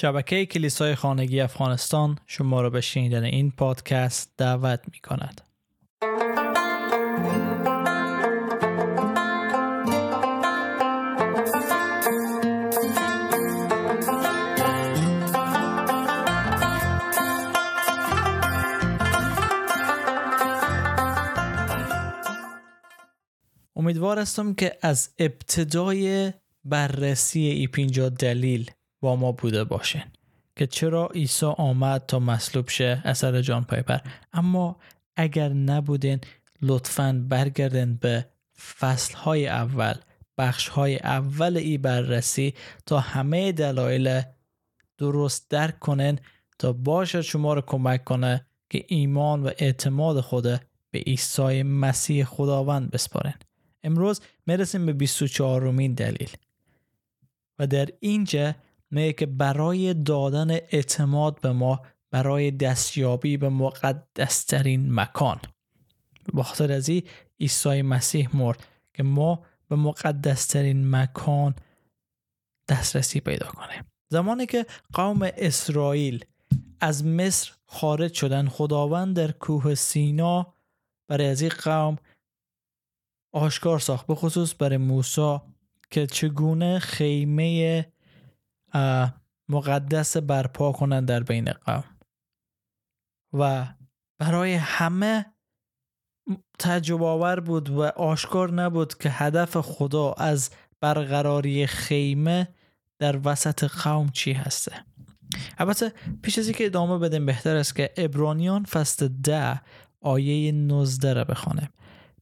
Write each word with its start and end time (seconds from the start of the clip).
شبکه 0.00 0.46
کلیسای 0.46 0.94
خانگی 0.94 1.40
افغانستان 1.40 2.18
شما 2.26 2.60
را 2.60 2.70
به 2.70 2.80
شنیدن 2.80 3.24
این 3.24 3.50
پادکست 3.50 4.32
دعوت 4.36 4.80
می 4.92 5.00
کند. 5.00 5.40
امیدوار 23.76 24.18
هستم 24.18 24.54
که 24.54 24.76
از 24.82 25.10
ابتدای 25.18 26.32
بررسی 26.64 27.40
ای 27.40 27.66
پینجا 27.66 28.08
دلیل 28.08 28.70
با 29.00 29.16
ما 29.16 29.32
بوده 29.32 29.64
باشین. 29.64 30.04
که 30.56 30.66
چرا 30.66 31.06
عیسی 31.06 31.46
آمد 31.46 32.06
تا 32.06 32.18
مصلوب 32.18 32.68
شه؟ 32.68 33.02
اثر 33.04 33.42
جان 33.42 33.64
پایپر 33.64 33.98
اما 34.32 34.76
اگر 35.16 35.48
نبودین 35.48 36.20
لطفا 36.62 37.24
برگردین 37.28 37.94
به 37.94 38.26
فصل 38.78 39.14
های 39.14 39.48
اول 39.48 39.94
بخش 40.38 40.68
های 40.68 40.96
اول 40.96 41.56
ای 41.56 41.78
بررسی 41.78 42.54
تا 42.86 43.00
همه 43.00 43.52
دلایل 43.52 44.22
درست 44.98 45.50
درک 45.50 45.78
کنن 45.78 46.18
تا 46.58 46.72
باشد 46.72 47.20
شما 47.20 47.54
رو 47.54 47.60
کمک 47.60 48.04
کنه 48.04 48.46
که 48.70 48.84
ایمان 48.88 49.42
و 49.42 49.50
اعتماد 49.58 50.20
خود 50.20 50.44
به 50.90 50.98
عیسی 50.98 51.62
مسیح 51.62 52.24
خداوند 52.24 52.90
بسپارن 52.90 53.34
امروز 53.82 54.20
می‌رسیم 54.46 54.86
به 54.86 54.92
24 54.92 55.60
رومین 55.62 55.94
دلیل. 55.94 56.30
و 57.58 57.66
در 57.66 57.88
اینجا 58.00 58.54
که 59.12 59.26
برای 59.26 59.94
دادن 59.94 60.50
اعتماد 60.50 61.40
به 61.40 61.52
ما 61.52 61.82
برای 62.10 62.50
دستیابی 62.50 63.36
به 63.36 63.48
مقدسترین 63.48 64.94
مکان. 64.94 65.40
به 66.34 66.42
خاطر 66.42 66.72
از 66.72 66.90
عیسی 67.40 67.82
مسیح 67.82 68.36
مرد 68.36 68.66
که 68.94 69.02
ما 69.02 69.42
به 69.68 69.76
مقدسترین 69.76 70.90
مکان 70.90 71.54
دسترسی 72.68 73.20
پیدا 73.20 73.46
کنیم. 73.46 73.84
زمانی 74.08 74.46
که 74.46 74.66
قوم 74.92 75.18
اسرائیل 75.22 76.24
از 76.80 77.04
مصر 77.04 77.52
خارج 77.66 78.14
شدن 78.14 78.48
خداوند 78.48 79.16
در 79.16 79.32
کوه 79.32 79.74
سینا 79.74 80.54
برای 81.08 81.26
از 81.26 81.42
این 81.42 81.52
قوم 81.64 81.96
آشکار 83.32 83.78
ساخت 83.78 84.06
به 84.06 84.14
خصوص 84.14 84.54
برای 84.58 84.76
موسی 84.76 85.38
که 85.90 86.06
چگونه 86.06 86.78
خیمه 86.78 87.86
مقدس 89.48 90.16
برپا 90.16 90.72
کنند 90.72 91.08
در 91.08 91.22
بین 91.22 91.52
قوم. 91.52 91.84
و 93.32 93.66
برای 94.18 94.54
همه 94.54 95.26
تجربه 96.58 97.06
آور 97.06 97.40
بود 97.40 97.70
و 97.70 97.82
آشکار 97.82 98.52
نبود 98.52 98.98
که 98.98 99.10
هدف 99.10 99.56
خدا 99.56 100.12
از 100.12 100.50
برقراری 100.80 101.66
خیمه 101.66 102.48
در 102.98 103.20
وسط 103.24 103.64
قوم 103.64 104.08
چی 104.08 104.32
هسته. 104.32 104.72
البته 105.58 105.92
پیش 106.22 106.38
از 106.38 106.50
که 106.50 106.66
ادامه 106.66 106.98
بدیم 106.98 107.26
بهتر 107.26 107.56
است 107.56 107.76
که 107.76 107.90
ابرانیان 107.96 108.64
فصل 108.64 109.08
ده 109.08 109.60
آیه 110.00 110.52
19 110.52 111.12
را 111.12 111.24
بخوانیم. 111.24 111.68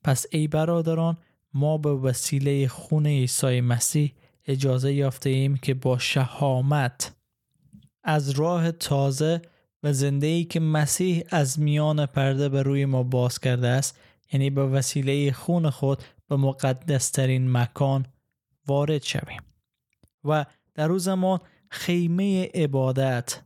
پس 0.04 0.26
ای 0.30 0.48
برادران 0.48 1.16
ما 1.54 1.78
به 1.78 1.90
وسیله 1.90 2.68
خون 2.68 3.06
عیسی 3.06 3.60
مسیح 3.60 4.14
اجازه 4.48 4.92
یافته 4.92 5.30
ایم 5.30 5.56
که 5.56 5.74
با 5.74 5.98
شهامت 5.98 7.12
از 8.04 8.30
راه 8.30 8.72
تازه 8.72 9.42
و 9.82 9.92
زنده 9.92 10.26
ای 10.26 10.44
که 10.44 10.60
مسیح 10.60 11.24
از 11.30 11.60
میان 11.60 12.06
پرده 12.06 12.48
به 12.48 12.62
روی 12.62 12.84
ما 12.84 13.02
باز 13.02 13.38
کرده 13.38 13.68
است 13.68 14.00
یعنی 14.32 14.50
به 14.50 14.66
وسیله 14.66 15.32
خون 15.32 15.70
خود 15.70 16.02
به 16.28 16.36
مقدسترین 16.36 17.52
مکان 17.52 18.06
وارد 18.66 19.02
شویم. 19.02 19.42
و 20.24 20.46
در 20.74 20.92
او 20.92 20.98
زمان 20.98 21.40
خیمه 21.70 22.50
عبادت 22.54 23.42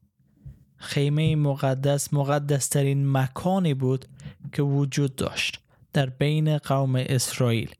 خیمه 0.76 1.36
مقدس 1.36 2.14
مقدسترین 2.14 3.12
مکانی 3.12 3.74
بود 3.74 4.04
که 4.52 4.62
وجود 4.62 5.16
داشت 5.16 5.60
در 5.92 6.06
بین 6.06 6.58
قوم 6.58 6.96
اسرائیل. 6.96 7.74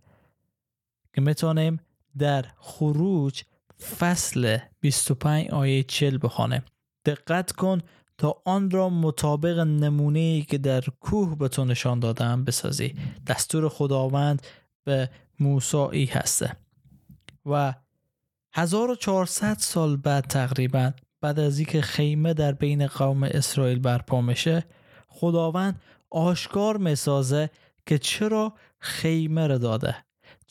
که 1.15 1.21
می‌تونیم 1.21 1.81
در 2.19 2.45
خروج 2.59 3.43
فصل 3.99 4.59
25 4.81 5.49
آیه 5.51 5.83
40 5.83 6.19
بخوانیم 6.19 6.63
دقت 7.05 7.53
کن 7.53 7.81
تا 8.19 8.43
آن 8.45 8.71
را 8.71 8.89
مطابق 8.89 9.59
نمونه 9.59 10.19
ای 10.19 10.43
که 10.43 10.59
در 10.59 10.81
کوه 11.01 11.39
به 11.39 11.49
تو 11.49 11.65
نشان 11.65 12.01
دادم 12.01 12.45
بسازی. 12.45 12.95
دستور 13.27 13.69
خداوند 13.69 14.43
به 14.85 15.11
موسی 15.41 16.05
هسته. 16.05 16.57
و 17.47 17.75
1400 18.53 19.57
سال 19.59 19.97
بعد 19.97 20.25
تقریبا 20.25 20.93
بعد 21.21 21.41
از 21.41 21.59
اینکه 21.59 21.81
خیمه 21.81 22.35
در 22.35 22.53
بین 22.53 22.87
قوم 22.87 23.23
اسرائیل 23.23 23.79
برپا 23.79 24.21
میشه 24.21 24.65
خداوند 25.09 25.81
آشکار 26.11 26.77
می‌سازه 26.77 27.51
که 27.87 27.99
چرا 27.99 28.53
خیمه 28.79 29.47
را 29.47 29.59
داده. 29.59 29.97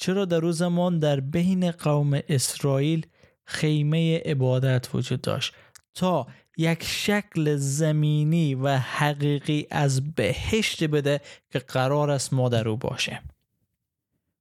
چرا 0.02 0.26
در 0.26 0.40
روز 0.40 0.58
زمان 0.58 1.00
در 1.00 1.20
بین 1.20 1.72
قوم 1.72 2.20
اسرائیل 2.30 3.06
خیمه 3.44 4.20
عبادت 4.20 4.90
وجود 4.94 5.22
داشت؟ 5.22 5.54
تا 5.96 6.28
یک 6.58 6.84
شکل 6.84 7.56
زمینی 7.56 8.56
و 8.56 8.78
حقیقی 8.78 9.68
از 9.72 10.14
بهشت 10.16 10.84
بده 10.84 11.22
که 11.50 11.60
قرار 11.60 12.12
است 12.12 12.34
ما 12.34 12.50
در 12.50 12.70
او 12.70 12.78
باشیم. 12.78 13.20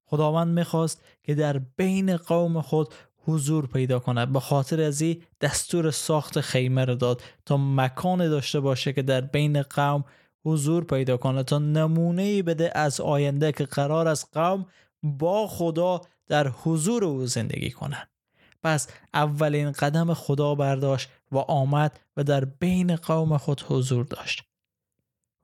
خداوند 0.04 0.59
می‌خواست 0.59 1.04
که 1.22 1.34
در 1.34 1.59
بین 1.59 2.16
قوم 2.16 2.60
خود 2.60 2.94
حضور 3.27 3.66
پیدا 3.66 3.98
کند. 3.98 4.32
به 4.32 4.41
خاطر 4.41 4.81
از 4.81 5.00
این 5.00 5.22
دستور 5.41 5.91
ساخت 5.91 6.41
خیمه 6.41 6.84
را 6.84 6.94
داد 6.94 7.22
تا 7.47 7.56
مکان 7.56 8.28
داشته 8.28 8.60
باشه 8.60 8.92
که 8.92 9.03
در 9.03 9.21
بین 9.21 9.62
قوم 9.62 10.04
حضور 10.44 10.84
پیدا 10.84 11.16
کنه 11.16 11.42
تا 11.42 11.59
نمونه 11.59 12.42
بده 12.42 12.78
از 12.78 13.00
آینده 13.00 13.53
که 13.53 13.65
قرار 13.65 14.09
از 14.09 14.31
قوم 14.32 14.66
با 15.02 15.46
خدا 15.46 16.00
در 16.26 16.48
حضور 16.48 17.04
او 17.04 17.26
زندگی 17.26 17.70
کنند 17.70 18.08
پس 18.62 18.88
اولین 19.14 19.72
قدم 19.72 20.14
خدا 20.14 20.54
برداشت 20.54 21.08
و 21.32 21.38
آمد 21.38 22.00
و 22.16 22.24
در 22.24 22.44
بین 22.44 22.96
قوم 22.96 23.36
خود 23.36 23.62
حضور 23.68 24.04
داشت. 24.04 24.42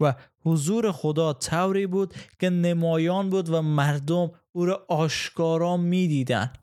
و 0.00 0.14
حضور 0.44 0.92
خدا 0.92 1.32
طوری 1.32 1.86
بود 1.86 2.14
که 2.38 2.50
نمایان 2.50 3.30
بود 3.30 3.48
و 3.48 3.62
مردم 3.62 4.30
او 4.52 4.64
را 4.64 4.86
آشکارا 4.88 5.76
می‌دیدند 5.76 6.58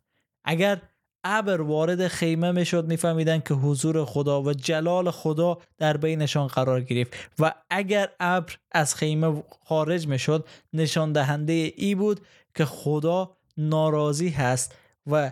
اگر 0.45 0.81
ابر 1.23 1.61
وارد 1.61 2.07
خیمه 2.07 2.51
می‌شد 2.51 2.87
میفهمیدن 2.87 3.39
که 3.39 3.53
حضور 3.53 4.05
خدا 4.05 4.41
و 4.41 4.53
جلال 4.53 5.11
خدا 5.11 5.57
در 5.77 5.97
بینشان 5.97 6.47
قرار 6.47 6.81
گرفت. 6.81 7.13
و 7.39 7.53
اگر 7.69 8.09
ابر 8.19 8.57
از 8.71 8.95
خیمه 8.95 9.43
خارج 9.65 10.07
می‌شد 10.07 10.47
نشان 10.73 11.11
دهنده 11.11 11.73
ای 11.75 11.95
بود 11.95 12.19
که 12.55 12.65
خدا 12.65 13.37
ناراضی 13.57 14.29
هست 14.29 14.75
و 15.07 15.31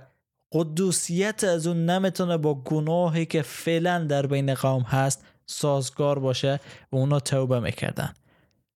قدوسیت 0.51 1.43
از 1.43 1.67
اون 1.67 1.85
نمی‌تونه 1.85 2.37
با 2.37 2.53
گناهی 2.53 3.25
که 3.25 3.41
فعلا 3.41 4.03
در 4.03 4.25
بین 4.25 4.53
قوم 4.53 4.81
هست 4.81 5.25
سازگار 5.45 6.19
باشه 6.19 6.59
و 6.91 6.95
اونا 6.95 7.19
توبه 7.19 7.59
می‌کردن. 7.59 8.13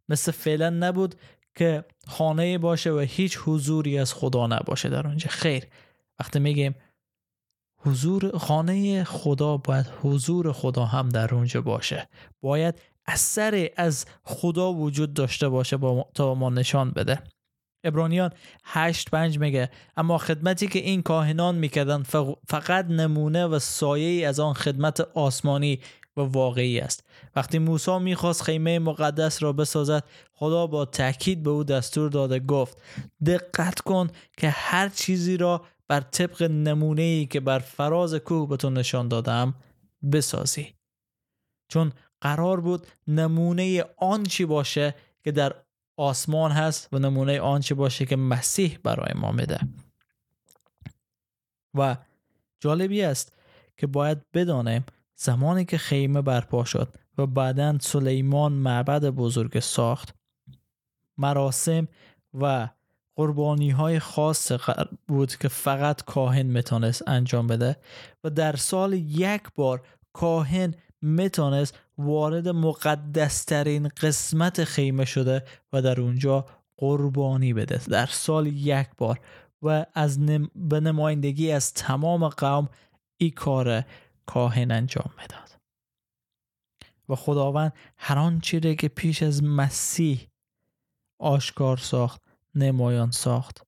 مثل 0.10 0.32
فعلا 0.32 0.70
نبود 0.70 1.16
که 1.56 1.86
خانه 2.08 2.58
باشه 2.58 2.92
و 2.92 3.00
هیچ 3.00 3.40
حضوری 3.46 4.00
از 4.00 4.14
خدا 4.14 4.48
نباشه 4.48 4.90
در 4.90 5.08
اونجا. 5.08 5.30
خیر. 5.30 5.68
وقتی 6.20 6.40
میگیم 6.40 6.76
حضور 7.78 8.38
خانه 8.38 9.04
خدا 9.04 9.58
باید 9.58 9.86
حضور 10.02 10.52
خدا 10.52 10.86
هم 10.86 11.10
در 11.10 11.36
اونجا 11.36 11.62
باشه. 11.62 12.10
باید 12.42 12.82
اثر 13.08 13.70
از 13.78 14.06
خدا 14.24 14.74
وجود 14.74 15.14
داشته 15.14 15.50
باشه 15.50 15.78
با 15.78 16.10
تا 16.14 16.36
ما 16.36 16.50
نشان 16.50 16.92
بده. 16.92 17.24
ابرانیان 17.86 18.32
8 18.64 19.10
پنج 19.10 19.40
میگه. 19.40 19.70
اما 19.98 20.18
خدمتی 20.18 20.68
که 20.68 20.80
این 20.80 21.02
کاهنان 21.02 21.56
می‌کردن 21.56 22.04
فقط 22.48 22.86
نمونه 22.86 23.46
و 23.46 23.60
سایه 23.60 24.28
از 24.28 24.40
آن 24.40 24.54
خدمت 24.54 25.00
آسمانی 25.00 25.80
و 26.18 26.22
واقعی 26.22 26.80
است. 26.80 27.04
وقتی 27.36 27.60
موسی 27.60 28.00
می‌خواست 28.00 28.44
خیمه 28.44 28.80
مقدس 28.80 29.44
را 29.44 29.54
بسازد 29.54 30.04
خدا 30.34 30.68
با 30.68 30.86
تاکید 30.86 31.44
به 31.44 31.50
او 31.50 31.64
دستور 31.64 32.10
داده 32.10 32.40
گفت 32.40 32.82
دقت 33.26 33.80
کن 33.80 34.10
که 34.38 34.50
هر 34.50 34.90
چیزی 34.90 35.38
را 35.38 35.66
بر 35.88 36.00
طبق 36.00 36.44
نمونه 36.44 37.02
ای 37.02 37.26
که 37.26 37.40
بر 37.40 37.60
فراز 37.60 38.16
کوه 38.16 38.50
به 38.50 38.58
تو 38.58 38.70
نشان 38.70 39.08
دادم 39.08 39.56
بسازی. 40.12 40.74
چون 41.68 41.92
قرار 42.22 42.62
بود 42.62 42.88
نمونه 43.08 43.84
آن 43.98 44.24
چی 44.24 44.46
باشه 44.46 44.96
که 45.24 45.32
در 45.32 45.56
آسمان 45.98 46.52
هست 46.52 46.90
و 46.92 47.00
نمونه 47.00 47.40
آنچه 47.40 47.76
باشه 47.76 48.06
که 48.06 48.16
مسیح 48.16 48.80
برای 48.84 49.14
ما 49.16 49.32
میده. 49.32 49.60
و 51.74 51.98
جالبی 52.60 53.02
است 53.02 53.34
که 53.78 53.88
باید 53.88 54.32
بدانیم 54.34 54.86
زمانی 55.16 55.66
که 55.66 55.78
خیمه 55.78 56.22
برپا 56.22 56.64
شد 56.64 56.96
و 57.18 57.26
بعدا 57.26 57.78
سلیمان 57.80 58.54
معبد 58.54 59.06
بزرگ 59.06 59.60
ساخت 59.60 60.16
مراسم 61.18 61.88
و 62.34 62.70
قربانی 63.16 63.70
های 63.70 64.00
خاص 64.00 64.52
بود 65.08 65.36
که 65.36 65.48
فقط 65.48 66.02
کاهن 66.04 66.46
می‌تونست 66.46 67.08
انجام 67.08 67.48
بده 67.48 67.78
و 68.24 68.30
در 68.30 68.56
سال 68.56 68.94
یک 68.94 69.42
بار 69.56 69.88
کاهن 70.14 70.74
می‌تونست 71.02 71.80
وارد 71.98 72.48
مقدسترین 72.48 73.88
قسمت 73.88 74.64
خیمه 74.64 75.06
شده 75.06 75.46
و 75.74 75.82
در 75.82 76.02
اونجا 76.02 76.46
قربانی 76.78 77.54
بده. 77.54 77.82
در 77.90 78.06
سال 78.06 78.48
یک 78.48 78.88
بار 78.98 79.20
و 79.62 79.86
از 79.94 80.20
نم... 80.20 80.50
به 80.56 80.80
نمایندگی 80.80 81.52
از 81.52 81.74
تمام 81.74 82.30
قوم 82.30 82.70
این 83.18 83.32
کار 83.32 83.84
کاهن 84.26 84.72
انجام 84.72 85.14
می‌داد. 85.18 85.60
و 87.10 87.16
خداوند 87.16 87.74
هر 87.98 88.18
آن 88.18 88.40
چیزی 88.40 88.76
که 88.76 88.88
پیش 88.88 89.24
از 89.24 89.44
مسیح 89.44 90.28
آشکار 91.20 91.78
ساخت 91.78 92.22
نمایان 92.56 93.12
ساخت. 93.12 93.68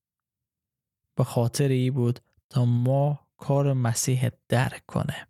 به 1.15 1.23
خاطر 1.23 1.67
ای 1.67 1.91
بود 1.91 2.19
تا 2.49 2.65
ما 2.65 3.19
کار 3.37 3.73
مسیح 3.73 4.29
درک 4.49 4.85
کنه. 4.85 5.27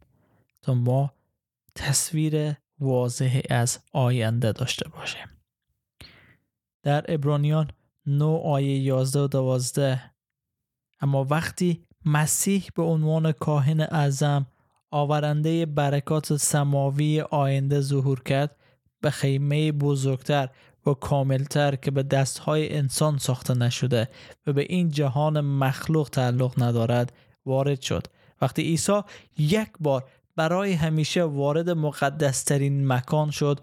تا 0.62 0.74
ما 0.74 1.14
تصویر 1.78 2.56
واضح 2.80 3.42
از 3.50 3.80
آینده 3.94 4.52
داشته 4.52 4.90
باشیم 4.90 5.28
در 6.84 7.06
ابرانیان 7.08 7.72
9 8.06 8.26
آیه 8.26 8.80
11 8.80 9.20
و 9.20 9.28
12 9.28 10.02
اما 11.02 11.24
وقتی 11.24 11.84
مسیح 12.06 12.68
به 12.76 12.84
عنوان 12.84 13.32
کاهن 13.32 13.82
اعظم 13.82 14.48
آورنده 14.92 15.66
برکات 15.66 16.36
سماوی 16.36 17.22
آینده 17.22 17.82
ظهور 17.82 18.24
کرد 18.24 18.56
به 19.02 19.10
خیمه 19.10 19.72
بزرگتر 19.72 20.50
و 20.86 20.94
کاملتر 20.94 21.76
که 21.76 21.92
به 21.92 22.04
دستهای 22.04 22.78
انسان 22.78 23.18
ساخته 23.18 23.54
نشده 23.54 24.10
و 24.48 24.54
به 24.54 24.66
این 24.70 24.90
جهان 24.90 25.42
مخلوق 25.42 26.10
تعلق 26.10 26.64
ندارد 26.64 27.14
وارد 27.46 27.82
شد. 27.82 28.08
وقتی 28.42 28.62
عیسی 28.62 29.02
یک 29.38 29.70
بار 29.80 30.10
برای 30.38 30.74
همیشه 30.74 31.24
وارد 31.24 31.69
مقدسترین 31.69 32.88
مکان 32.88 33.31
شد 33.31 33.60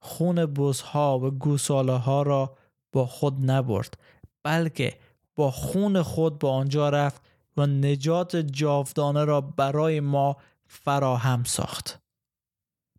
خون 0.00 0.46
بزها 0.46 1.18
و 1.18 1.30
گوساله 1.30 1.92
ها 1.92 2.22
را 2.22 2.56
با 2.92 3.06
خود 3.06 3.50
نبرد 3.50 3.98
بلکه 4.44 4.98
با 5.34 5.50
خون 5.50 6.02
خود 6.02 6.38
به 6.38 6.48
آنجا 6.48 6.88
رفت 6.88 7.22
و 7.56 7.66
نجات 7.66 8.36
جاودانه 8.36 9.24
را 9.24 9.40
برای 9.40 10.00
ما 10.00 10.36
فراهم 10.66 11.44
ساخت. 11.44 12.00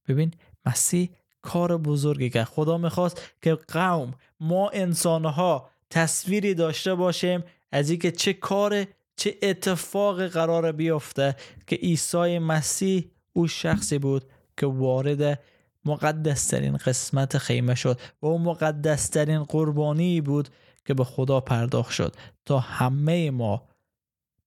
ببین 0.07 0.33
مسیح 0.65 1.09
کار 1.41 1.77
بزرگی 1.77 2.29
که 2.29 2.43
خدا 2.43 2.77
می‌خواست 2.77 3.21
که 3.41 3.55
قوم 3.55 4.13
ما 4.39 4.69
انسانها 4.69 5.69
تصویری 5.89 6.53
داشته 6.53 6.95
باشیم 6.95 7.43
از 7.71 7.89
اینکه 7.89 8.11
چه 8.11 8.33
کار 8.33 8.85
چه 9.17 9.37
اتفاق 9.41 10.27
قرار 10.27 10.71
بیفته 10.71 11.35
که 11.67 11.75
عیسی 11.75 12.39
مسیح 12.39 13.11
او 13.33 13.47
شخصی 13.47 13.97
بود 13.97 14.23
که 14.57 14.65
وارد 14.65 15.39
مقدسترین 15.85 16.77
قسمت 16.77 17.37
خیمه 17.37 17.75
شد 17.75 17.99
و 18.21 18.25
او 18.25 18.39
مقدسترین 18.39 19.43
قربانی 19.43 20.21
بود 20.21 20.49
که 20.85 20.93
به 20.93 21.03
خدا 21.03 21.39
پرداخت 21.39 21.91
شد 21.91 22.15
تا 22.45 22.59
همه 22.59 23.31
ما 23.31 23.67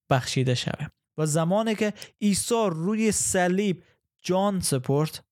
بخشیده 0.09 0.55
شویم. 0.55 0.91
و 1.17 1.25
زمانی 1.25 1.75
که 1.75 1.93
عیسی 2.21 2.69
روی 2.71 3.11
صلیب 3.11 3.83
جان 4.21 4.59
سپرد 4.59 5.25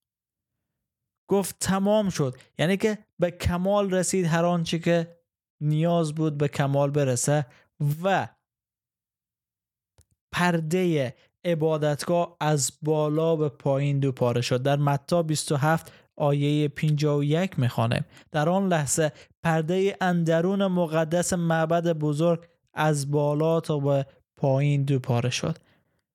گفت 1.28 1.56
تمام 1.60 2.10
شد. 2.10 2.38
یعنی 2.58 2.78
که 2.78 2.98
به 3.20 3.32
کمال 3.32 3.94
رسید 3.94 4.26
هر 4.26 4.46
آنچه 4.46 4.80
که 4.80 5.20
نیاز 5.62 6.16
بود 6.16 6.38
به 6.38 6.48
کمال 6.48 6.92
برسه 6.92 7.46
و 8.04 8.28
پرده 10.31 11.16
عبادتگاه 11.46 12.38
از 12.40 12.72
بالا 12.81 13.36
به 13.36 13.50
پایین 13.50 14.00
دو 14.00 14.12
پاره 14.12 14.42
شد. 14.42 14.64
در 14.64 14.76
متا 14.76 15.24
27 15.24 15.92
آیه 16.20 16.68
51 16.68 17.60
می‌خوانیم 17.60 18.06
در 18.31 18.50
آن 18.50 18.68
لحظه 18.68 19.12
پرده 19.44 19.98
اندرون 20.02 20.68
مقدس 20.68 21.34
معبد 21.34 21.94
بزرگ 21.94 22.48
از 22.74 23.12
بالا 23.12 23.60
تا 23.60 23.80
به 23.80 24.06
پایین 24.38 24.84
دو 24.84 25.00
پاره 25.00 25.30
شد 25.30 25.58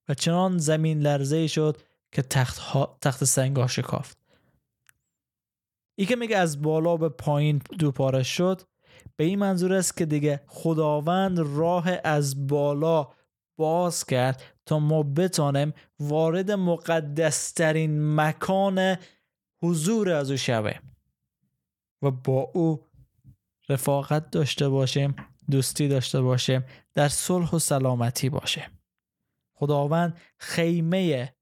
و 0.09 0.13
چنان 0.13 0.57
زمین 0.57 0.99
لرزه 0.99 1.47
شد 1.47 1.77
که 2.11 2.21
تخت, 2.21 2.61
تخت 3.01 3.23
سنگا 3.23 3.67
شکافت 3.67 4.17
ای 5.95 6.05
که 6.05 6.15
میگه 6.15 6.37
از 6.37 6.61
بالا 6.61 6.97
به 6.97 7.09
پایین 7.09 7.61
دو 7.79 7.91
پاره 7.91 8.23
شد 8.23 8.61
به 9.15 9.23
این 9.23 9.39
منظور 9.39 9.73
است 9.73 9.97
که 9.97 10.05
دیگه 10.05 10.41
خداوند 10.47 11.39
راه 11.39 11.89
از 12.03 12.47
بالا 12.47 13.07
باز 13.57 14.05
کرد 14.05 14.43
تا 14.65 14.79
ما 14.79 15.03
بتانیم 15.03 15.73
وارد 15.99 16.51
مقدسترین 16.51 18.15
مکان 18.15 18.97
حضور 19.63 20.09
از 20.09 20.31
او 20.31 20.37
شویم 20.37 20.97
و 22.01 22.11
با 22.11 22.51
او 22.53 22.85
رفاقت 23.69 24.31
داشته 24.31 24.69
باشیم 24.69 25.15
دوستی 25.51 25.87
داشته 25.87 26.21
باشیم 26.21 26.65
در 26.93 27.07
صلح 27.07 27.51
و 27.51 27.59
سلامتی 27.59 28.29
باشیم. 28.29 28.79
خداوند 29.53 30.17
خیمه 30.37 31.33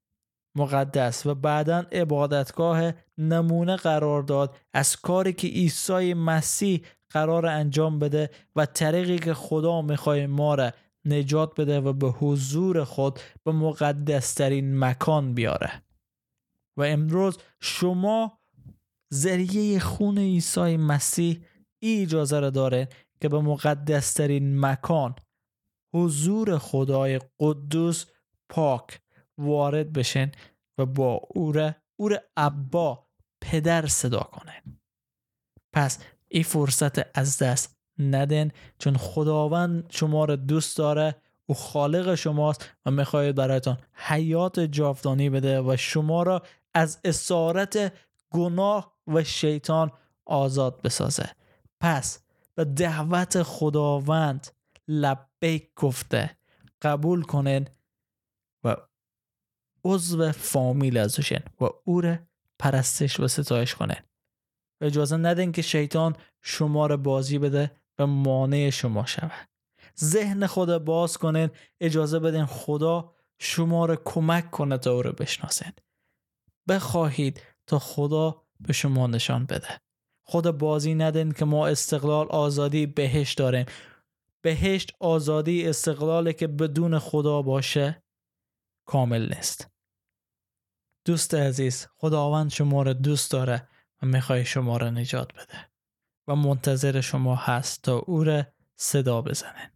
مقدس 0.56 1.25
و 1.25 1.36
بعدا 1.36 1.86
عبادتگاه 1.92 2.94
نمونه 3.18 3.75
قرار 3.75 4.21
داد 4.21 4.56
از 4.74 4.95
کاری 4.95 5.33
که 5.33 5.48
عیسی 5.48 6.13
مسیح 6.13 6.81
قرار 7.10 7.45
انجام 7.45 8.00
بده 8.00 8.30
و 8.56 8.65
طریقی 8.65 9.19
که 9.19 9.33
خدا 9.33 9.81
می‌خواه 9.81 10.25
ما 10.25 10.56
را 10.56 10.71
نجات 11.06 11.60
بده 11.62 11.82
و 11.82 11.94
به 11.94 12.10
حضور 12.10 12.84
خود 12.84 13.20
به 13.44 13.52
مقدسترین 13.52 14.80
مکان 14.80 15.34
بیاره. 15.34 15.84
و 16.78 16.82
امروز 16.82 17.38
شما 17.62 18.40
ذریعه 19.14 19.80
خون 19.80 20.18
عیسی 20.18 20.78
مسیح 20.78 21.46
ای 21.80 22.02
اجازه 22.02 22.40
را 22.40 22.50
داره 22.50 22.90
که 23.22 23.30
به 23.30 23.42
مقدسترین 23.42 24.60
مکان 24.60 25.16
حضور 25.94 26.58
خدای 26.58 27.20
قدوس 27.40 28.06
پاک 28.50 29.02
وارد 29.38 29.94
بشن 29.94 30.32
و 30.78 30.86
با 30.86 31.14
اوره 31.14 31.76
اور 32.00 32.20
ابا 32.38 33.08
پدر 33.42 33.88
صدا 33.88 34.20
کنن 34.20 34.80
پس 35.74 36.00
این 36.27 36.44
فرصت 36.44 37.18
از 37.18 37.38
دست 37.38 37.73
ندن 38.00 38.52
چون 38.80 38.98
خداوند 38.98 39.86
شما 39.90 40.26
را 40.26 40.36
دوست 40.36 40.78
داره 40.78 41.16
او 41.46 41.56
خالق 41.56 42.16
شماست 42.16 42.70
و 42.86 42.92
می‌خواهید 42.92 43.36
برایتان 43.36 43.78
حیات 43.94 44.60
جاودانی 44.60 45.30
بده 45.30 45.62
و 45.62 45.78
شما 45.78 46.24
را 46.24 46.44
از 46.74 47.00
اسارت 47.04 47.94
گناه 48.32 48.94
و 49.08 49.24
شیطان 49.24 49.92
آزاد 50.26 50.82
بسازه. 50.82 51.30
پس 51.80 52.20
به 52.56 52.66
دعوت 52.66 53.44
خداوند 53.44 54.48
لبیک 54.88 55.70
گفته 55.76 56.38
قبول 56.82 57.24
کنید 57.24 57.72
و 58.64 58.76
عضو 59.84 60.32
فامیل 60.32 60.98
ازشن 60.98 61.42
و 61.62 61.66
او 61.84 62.02
را 62.02 62.18
پرستش 62.60 63.20
و 63.20 63.28
ستایش 63.28 63.76
کنید 63.76 64.04
اجازه 64.82 65.18
ندین 65.18 65.52
که 65.52 65.62
شیطان 65.62 66.16
شما 66.42 66.88
را 66.88 66.98
بازی 66.98 67.40
بده 67.40 67.72
و 68.00 68.08
مانع 68.08 68.70
شما 68.70 69.06
شود. 69.06 69.50
ذهن 70.00 70.48
خدا 70.48 70.80
باز 70.80 71.18
کنین 71.18 71.50
اجازه 71.82 72.20
بدین 72.20 72.46
خدا 72.46 73.16
شما 73.40 73.86
را 73.86 73.96
کمک 73.96 74.52
کنه 74.52 74.78
تا 74.78 74.92
او 74.94 75.02
را 75.02 75.12
بشناسید. 75.12 75.82
بخواهید 76.70 77.42
تا 77.68 77.80
خدا 77.80 78.44
به 78.60 78.74
شما 78.74 79.08
نشان 79.08 79.46
بده. 79.46 79.82
خدا 80.26 80.52
بازی 80.52 80.96
ندین 80.96 81.32
که 81.32 81.46
ما 81.46 81.68
استقلال 81.68 82.28
آزادی 82.28 82.86
بهشت 82.86 83.38
داریم. 83.38 83.66
بهشت 84.42 84.92
آزادی 85.00 85.68
استقلالی 85.68 86.34
که 86.34 86.48
بدون 86.48 87.00
خدا 87.00 87.42
باشه 87.42 88.04
کامل 88.88 89.34
نیست. 89.36 89.70
دوست 91.06 91.34
عزیز 91.34 91.88
خداوند 91.98 92.52
شما 92.52 92.84
را 92.84 92.94
دوست 92.94 93.32
داره 93.32 93.68
و 94.02 94.06
می‌خوای 94.06 94.46
شما 94.46 94.78
را 94.78 94.90
نجات 94.90 95.34
بده. 95.34 95.73
و 96.27 96.36
منتظر 96.36 97.01
شما 97.01 97.36
هست 97.36 97.84
تا 97.84 97.98
او 97.98 98.24
را 98.24 98.44
صدا 98.75 99.22
بزنن. 99.22 99.72